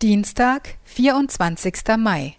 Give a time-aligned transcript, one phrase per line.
[0.00, 1.74] Dienstag, 24.
[1.98, 2.36] Mai.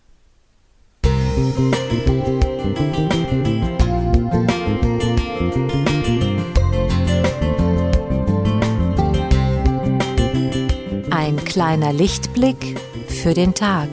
[11.11, 13.89] Ein kleiner Lichtblick für den Tag.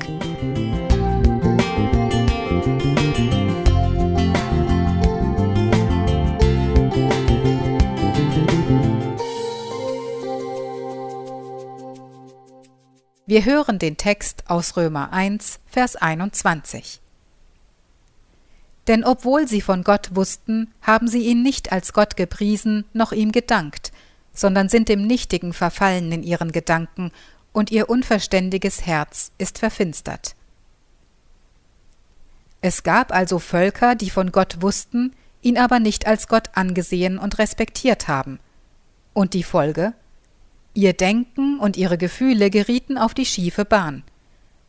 [13.29, 17.01] Wir hören den Text aus Römer 1, Vers 21.
[18.87, 23.33] Denn obwohl sie von Gott wussten, haben sie ihn nicht als Gott gepriesen, noch ihm
[23.33, 23.91] gedankt,
[24.33, 27.11] sondern sind dem Nichtigen verfallen in ihren Gedanken,
[27.53, 30.37] und ihr unverständiges Herz ist verfinstert.
[32.61, 37.39] Es gab also Völker, die von Gott wussten, ihn aber nicht als Gott angesehen und
[37.39, 38.39] respektiert haben.
[39.15, 39.95] Und die Folge?
[40.77, 44.03] Ihr Denken und ihre Gefühle gerieten auf die schiefe Bahn.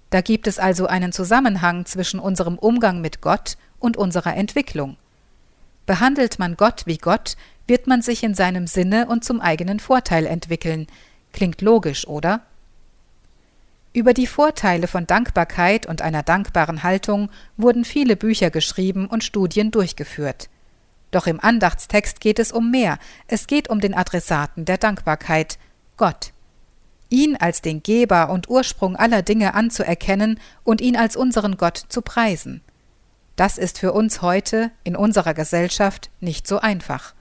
[0.09, 4.95] Da gibt es also einen Zusammenhang zwischen unserem Umgang mit Gott und unserer Entwicklung.
[5.85, 7.35] Behandelt man Gott wie Gott,
[7.67, 10.87] wird man sich in seinem Sinne und zum eigenen Vorteil entwickeln.
[11.33, 12.39] Klingt logisch, oder?
[13.91, 19.71] Über die Vorteile von Dankbarkeit und einer dankbaren Haltung wurden viele Bücher geschrieben und Studien
[19.71, 20.47] durchgeführt.
[21.11, 25.57] Doch im Andachtstext geht es um mehr, es geht um den Adressaten der Dankbarkeit,
[25.97, 26.31] Gott.
[27.09, 32.01] Ihn als den Geber und Ursprung aller Dinge anzuerkennen und ihn als unseren Gott zu
[32.01, 32.61] preisen.
[33.35, 37.13] Das ist für uns heute in unserer Gesellschaft nicht so einfach.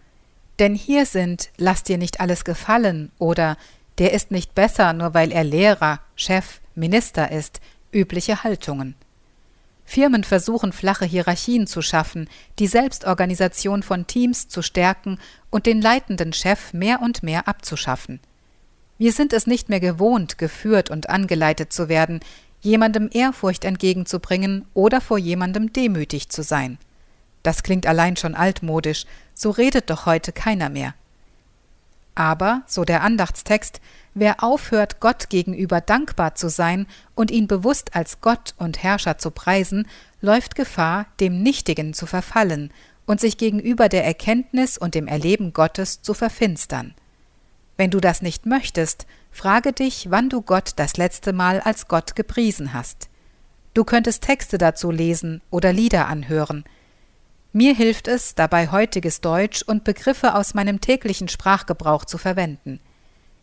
[0.58, 3.56] Denn hier sind Lass dir nicht alles gefallen oder
[3.98, 7.60] Der ist nicht besser, nur weil er Lehrer, Chef, Minister ist,
[7.92, 8.94] übliche Haltungen.
[9.86, 16.32] Firmen versuchen flache Hierarchien zu schaffen, die Selbstorganisation von Teams zu stärken und den leitenden
[16.32, 18.20] Chef mehr und mehr abzuschaffen.
[18.98, 22.20] Wir sind es nicht mehr gewohnt, geführt und angeleitet zu werden,
[22.60, 26.78] jemandem Ehrfurcht entgegenzubringen oder vor jemandem demütig zu sein.
[27.42, 30.94] Das klingt allein schon altmodisch, so redet doch heute keiner mehr.
[32.16, 33.80] Aber, so der Andachtstext,
[34.14, 39.30] wer aufhört, Gott gegenüber dankbar zu sein und ihn bewusst als Gott und Herrscher zu
[39.30, 39.86] preisen,
[40.22, 42.72] läuft Gefahr, dem Nichtigen zu verfallen
[43.04, 46.94] und sich gegenüber der Erkenntnis und dem Erleben Gottes zu verfinstern.
[47.76, 52.16] Wenn du das nicht möchtest, frage dich, wann du Gott das letzte Mal als Gott
[52.16, 53.08] gepriesen hast.
[53.74, 56.64] Du könntest Texte dazu lesen oder Lieder anhören.
[57.52, 62.80] Mir hilft es, dabei heutiges Deutsch und Begriffe aus meinem täglichen Sprachgebrauch zu verwenden.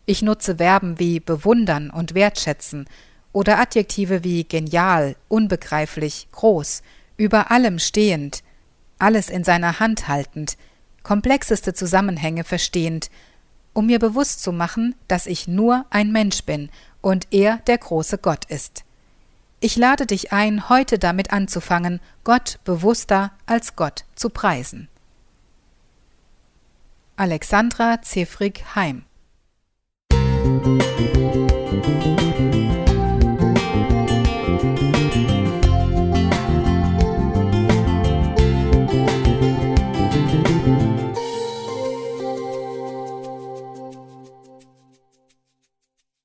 [0.06, 2.86] Ich nutze Verben wie bewundern und wertschätzen
[3.32, 6.82] oder Adjektive wie genial, unbegreiflich, groß,
[7.16, 8.42] über allem stehend,
[8.98, 10.56] alles in seiner Hand haltend,
[11.02, 13.10] komplexeste Zusammenhänge verstehend
[13.74, 16.70] um mir bewusst zu machen, dass ich nur ein Mensch bin
[17.02, 18.84] und er der große Gott ist.
[19.60, 24.88] Ich lade dich ein, heute damit anzufangen, Gott bewusster als Gott zu preisen.
[27.16, 29.04] Alexandra Zefrig Heim
[30.12, 31.13] Musik